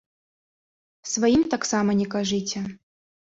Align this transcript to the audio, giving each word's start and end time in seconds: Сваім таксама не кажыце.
Сваім 1.11 1.43
таксама 1.53 1.91
не 2.01 2.07
кажыце. 2.17 2.65